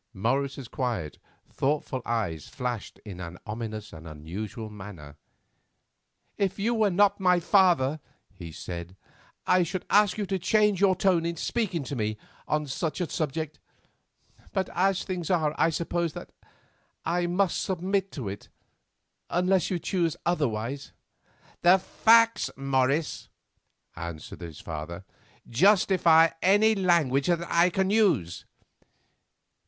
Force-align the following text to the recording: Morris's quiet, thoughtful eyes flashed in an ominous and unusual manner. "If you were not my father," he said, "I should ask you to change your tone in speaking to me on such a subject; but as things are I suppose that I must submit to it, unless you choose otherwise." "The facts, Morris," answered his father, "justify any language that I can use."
Morris's 0.15 0.67
quiet, 0.67 1.19
thoughtful 1.53 2.01
eyes 2.07 2.47
flashed 2.47 2.99
in 3.05 3.19
an 3.19 3.37
ominous 3.45 3.93
and 3.93 4.07
unusual 4.07 4.67
manner. 4.67 5.15
"If 6.39 6.57
you 6.57 6.73
were 6.73 6.89
not 6.89 7.19
my 7.19 7.39
father," 7.39 7.99
he 8.33 8.51
said, 8.51 8.95
"I 9.45 9.61
should 9.61 9.85
ask 9.91 10.17
you 10.17 10.25
to 10.25 10.39
change 10.39 10.81
your 10.81 10.95
tone 10.95 11.23
in 11.23 11.35
speaking 11.37 11.83
to 11.83 11.95
me 11.95 12.17
on 12.47 12.65
such 12.65 12.99
a 12.99 13.07
subject; 13.11 13.59
but 14.51 14.69
as 14.73 15.03
things 15.03 15.29
are 15.29 15.53
I 15.55 15.69
suppose 15.69 16.13
that 16.13 16.31
I 17.05 17.27
must 17.27 17.61
submit 17.61 18.11
to 18.13 18.27
it, 18.27 18.49
unless 19.29 19.69
you 19.69 19.77
choose 19.77 20.17
otherwise." 20.25 20.93
"The 21.61 21.77
facts, 21.77 22.49
Morris," 22.57 23.29
answered 23.95 24.41
his 24.41 24.61
father, 24.61 25.05
"justify 25.47 26.29
any 26.41 26.73
language 26.73 27.27
that 27.27 27.43
I 27.51 27.69
can 27.69 27.91
use." 27.91 28.45